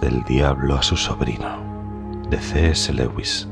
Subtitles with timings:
[0.00, 2.92] Del Diablo a su sobrino, de C.S.
[2.92, 3.46] Lewis.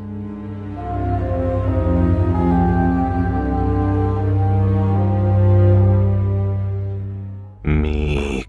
[7.63, 8.45] Mi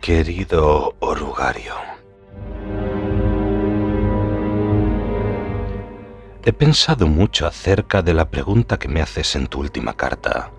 [0.00, 1.74] querido orugario.
[6.44, 10.50] He pensado mucho acerca de la pregunta que me haces en tu última carta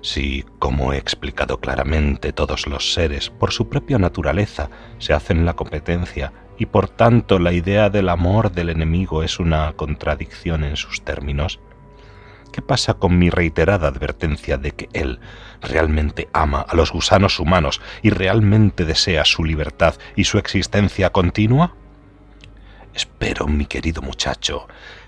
[0.00, 5.54] si, como he explicado claramente, todos los seres, por su propia naturaleza, se hacen la
[5.54, 11.02] competencia y por tanto la idea del amor del enemigo es una contradicción en sus
[11.02, 11.60] términos,
[12.52, 15.20] ¿qué pasa con mi reiterada advertencia de que él
[15.60, 21.74] realmente ama a los gusanos humanos y realmente desea su libertad y su existencia continua?
[22.94, 24.66] Espero, mi querido muchacho,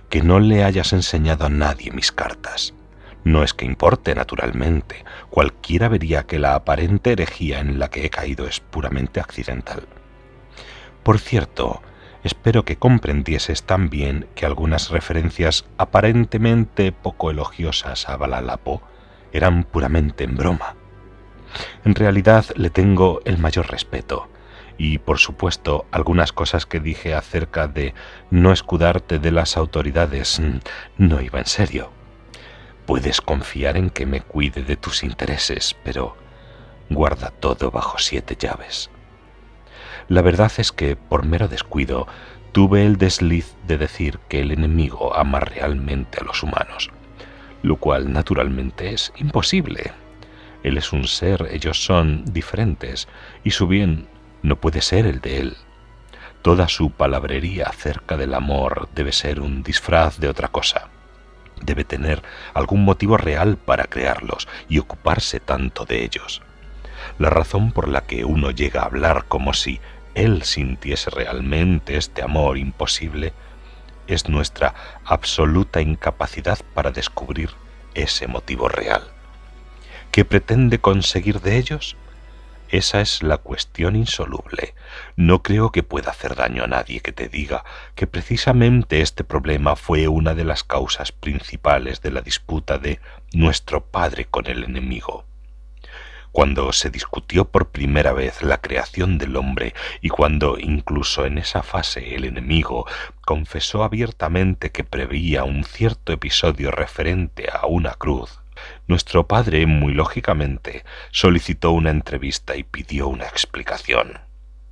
[0.09, 2.75] que no le hayas enseñado a nadie mis cartas
[3.25, 5.05] no es que importe, naturalmente.
[5.31, 9.87] Cualquiera vería que la aparente herejía en la que he caído es puramente accidental.
[11.03, 11.83] Por cierto,
[12.25, 18.83] espero que comprendieses también que algunas referencias aparentemente poco elogiosas a Balalapo
[19.33, 20.75] eran puramente en broma.
[21.85, 24.29] En realidad le tengo el mayor respeto,
[24.79, 27.95] y por supuesto algunas cosas que dije acerca de
[28.31, 30.59] no escudarte de las autoridades mm,
[30.97, 32.00] no iba en serio.
[32.91, 36.17] Puedes confiar en que me cuide de tus intereses, pero
[36.89, 38.91] guarda todo bajo siete llaves.
[40.09, 42.09] La verdad es que, por mero descuido,
[42.51, 46.91] tuve el desliz de decir que el enemigo ama realmente a los humanos,
[47.63, 49.93] lo cual naturalmente es imposible.
[50.65, 53.07] Él es un ser, ellos son diferentes,
[53.45, 54.09] y su bien
[54.43, 55.57] no puede ser el de él.
[56.43, 60.91] Toda su palabrería acerca del amor debe ser un disfraz de otra cosa
[61.61, 62.23] debe tener
[62.55, 66.43] algún motivo real para crearlos y ocuparse tanto de ellos.
[67.19, 69.81] La razón por la que uno llega a hablar como si
[70.15, 73.33] él sintiese realmente este amor imposible
[74.07, 74.75] es nuestra
[75.05, 77.51] absoluta incapacidad para descubrir
[77.95, 79.03] ese motivo real.
[80.11, 81.97] ¿Qué pretende conseguir de ellos?
[82.71, 84.75] Esa es la cuestión insoluble.
[85.17, 87.65] No creo que pueda hacer daño a nadie que te diga
[87.97, 93.01] que precisamente este problema fue una de las causas principales de la disputa de
[93.33, 95.25] nuestro Padre con el enemigo.
[96.31, 101.65] Cuando se discutió por primera vez la creación del hombre y cuando incluso en esa
[101.65, 102.87] fase el enemigo
[103.23, 108.39] confesó abiertamente que preveía un cierto episodio referente a una cruz,
[108.91, 114.19] nuestro padre, muy lógicamente, solicitó una entrevista y pidió una explicación.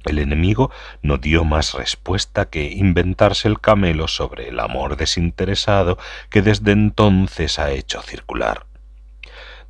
[0.04, 0.70] El enemigo
[1.02, 5.98] no dio más respuesta que inventarse el camelo sobre el amor desinteresado
[6.30, 8.66] que desde entonces ha hecho circular.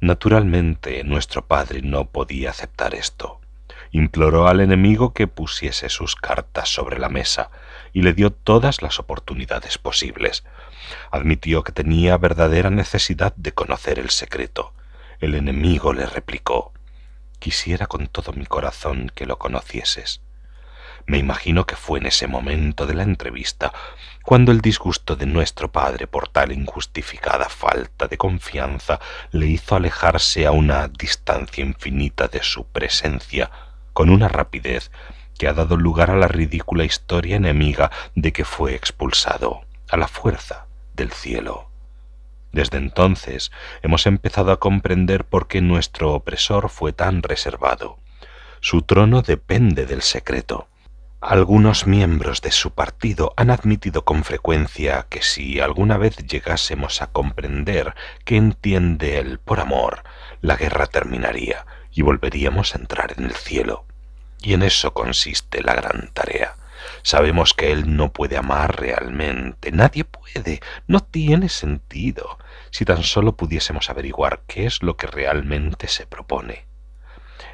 [0.01, 3.41] Naturalmente, nuestro padre no podía aceptar esto.
[3.91, 7.51] Imploró al enemigo que pusiese sus cartas sobre la mesa
[7.93, 10.45] y le dio todas las oportunidades posibles,
[11.11, 14.73] admitió que tenía verdadera necesidad de conocer el secreto.
[15.21, 16.73] El enemigo le replicó
[17.39, 20.21] Quisiera con todo mi corazón que lo conocieses.
[21.07, 23.73] Me imagino que fue en ese momento de la entrevista
[24.23, 29.01] cuando el disgusto de nuestro padre por tal injustificada falta de confianza
[29.31, 33.51] le hizo alejarse a una distancia infinita de su presencia
[33.99, 34.93] con una rapidez
[35.37, 40.07] que ha dado lugar a la ridícula historia enemiga de que fue expulsado a la
[40.07, 41.69] fuerza del cielo.
[42.53, 43.51] Desde entonces
[43.83, 47.99] hemos empezado a comprender por qué nuestro opresor fue tan reservado.
[48.61, 50.69] Su trono depende del secreto.
[51.21, 57.09] Algunos miembros de su partido han admitido con frecuencia que si alguna vez llegásemos a
[57.09, 60.05] comprender qué entiende él por amor,
[60.41, 63.88] la guerra terminaría y volveríamos a entrar en el cielo.
[64.43, 66.57] Y en eso consiste la gran tarea.
[67.03, 72.39] Sabemos que Él no puede amar realmente, nadie puede, no tiene sentido,
[72.71, 76.67] si tan solo pudiésemos averiguar qué es lo que realmente se propone.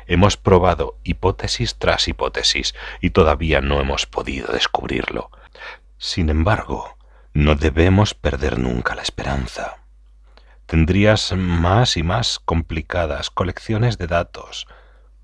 [0.06, 5.30] Hemos probado hipótesis tras hipótesis y todavía no hemos podido descubrirlo.
[5.96, 6.98] Sin embargo,
[7.32, 9.78] no debemos perder nunca la esperanza.
[10.66, 14.66] Tendrías más y más complicadas colecciones de datos,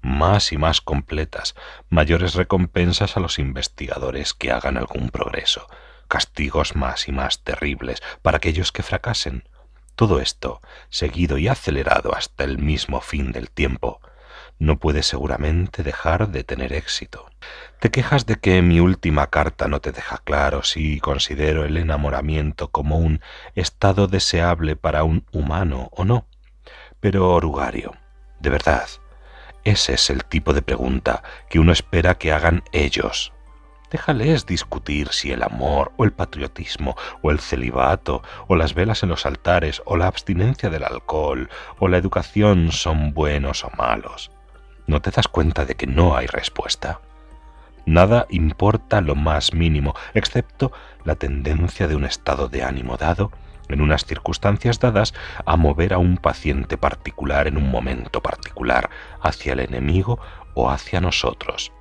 [0.03, 1.55] más y más completas,
[1.89, 5.67] mayores recompensas a los investigadores que hagan algún progreso,
[6.09, 9.45] castigos más y más terribles para aquellos que fracasen.
[9.95, 14.01] Todo esto, seguido y acelerado hasta el mismo fin del tiempo,
[14.59, 17.31] no puede seguramente dejar de tener éxito.
[17.81, 22.69] Te quejas de que mi última carta no te deja claro si considero el enamoramiento
[22.69, 23.23] como un
[23.55, 26.27] estado deseable para un humano o no.
[27.01, 27.95] Pero, Orugario,
[28.39, 28.87] de verdad,
[29.65, 33.33] ese es el tipo de pregunta que uno espera que hagan ellos.
[33.91, 39.09] Déjales discutir si el amor o el patriotismo o el celibato o las velas en
[39.09, 44.31] los altares o la abstinencia del alcohol o la educación son buenos o malos.
[44.87, 47.01] ¿No te das cuenta de que no hay respuesta?
[47.85, 50.71] Nada importa lo más mínimo, excepto
[51.05, 53.33] la tendencia de un estado de ánimo dado,
[53.73, 55.15] en unas circunstancias dadas,
[55.45, 58.91] a mover a un paciente particular en un momento particular
[59.21, 60.19] hacia el enemigo
[60.55, 61.73] o hacia nosotros.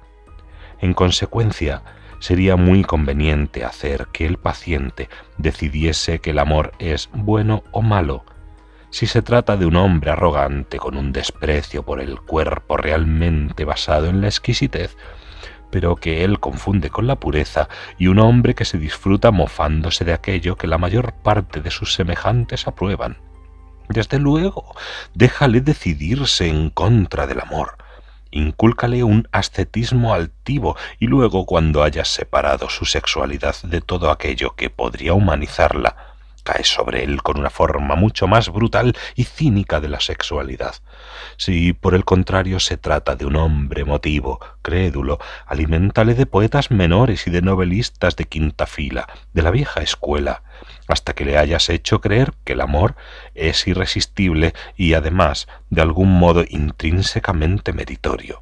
[0.80, 1.84] En consecuencia,
[2.20, 8.26] sería muy conveniente hacer que el paciente decidiese que el amor es bueno o malo.
[8.92, 14.08] Si se trata de un hombre arrogante con un desprecio por el cuerpo realmente basado
[14.08, 14.98] en la exquisitez,
[15.72, 20.14] pero que él confunde con la pureza, y un hombre que se disfruta mofándose de
[20.14, 23.18] aquello que la mayor parte de sus semejantes aprueban.
[23.90, 24.76] Desde luego,
[25.14, 27.78] déjale decidirse en contra del amor,
[28.32, 34.70] Incúlcale un ascetismo altivo y luego cuando hayas separado su sexualidad de todo aquello que
[34.70, 36.09] podría humanizarla,
[36.50, 40.76] cae sobre él con una forma mucho más brutal y cínica de la sexualidad.
[41.38, 47.28] Si por el contrario se trata de un hombre emotivo, crédulo, aliméntale de poetas menores
[47.28, 50.42] y de novelistas de quinta fila, de la vieja escuela,
[50.88, 52.96] hasta que le hayas hecho creer que el amor
[53.36, 58.40] es irresistible y además de algún modo intrínsecamente meritorio.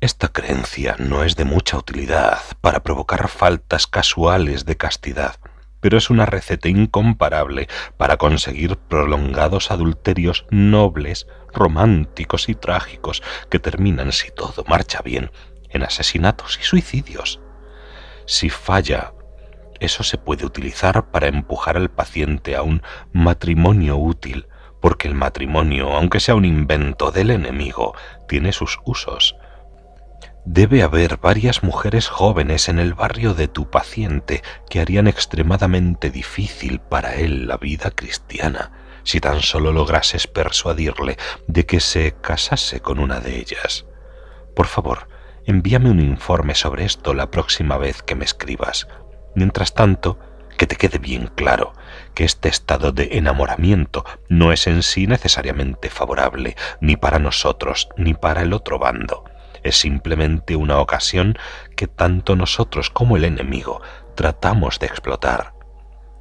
[0.00, 5.36] Esta creencia no es de mucha utilidad para provocar faltas casuales de castidad,
[5.84, 14.10] pero es una receta incomparable para conseguir prolongados adulterios nobles, románticos y trágicos que terminan,
[14.12, 15.30] si todo marcha bien,
[15.68, 17.38] en asesinatos y suicidios.
[18.24, 19.12] Si falla
[19.78, 22.80] eso se puede utilizar para empujar al paciente a un
[23.12, 24.46] matrimonio útil,
[24.80, 27.94] porque el matrimonio, aunque sea un invento del enemigo,
[28.26, 29.36] tiene sus usos.
[30.46, 36.80] Debe haber varias mujeres jóvenes en el barrio de tu paciente que harían extremadamente difícil
[36.80, 38.72] para él la vida cristiana,
[39.04, 43.86] si tan solo lograses persuadirle de que se casase con una de ellas.
[44.54, 45.08] Por favor,
[45.46, 48.86] envíame un informe sobre esto la próxima vez que me escribas.
[49.34, 50.18] Mientras tanto,
[50.58, 51.72] que te quede bien claro
[52.12, 58.12] que este estado de enamoramiento no es en sí necesariamente favorable ni para nosotros ni
[58.12, 59.24] para el otro bando.
[59.64, 61.36] Es simplemente una ocasión
[61.74, 63.82] que tanto nosotros como el enemigo
[64.14, 65.54] tratamos de explotar.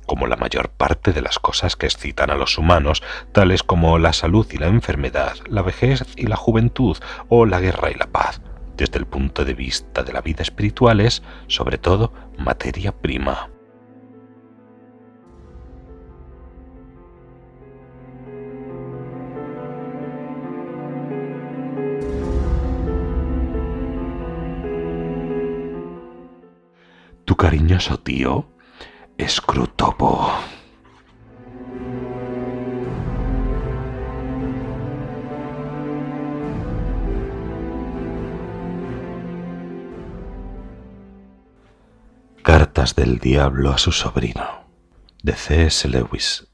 [0.07, 4.13] Como la mayor parte de las cosas que excitan a los humanos, tales como la
[4.13, 6.97] salud y la enfermedad, la vejez y la juventud
[7.29, 8.41] o la guerra y la paz
[8.77, 13.52] desde el punto de vista de la vida espiritual es, sobre todo, materia prima.
[27.53, 28.49] Cariñoso tío,
[29.27, 30.27] Scrutopo.
[42.41, 44.65] Cartas del Diablo a su sobrino,
[45.21, 45.87] de C.S.
[45.87, 46.47] Lewis,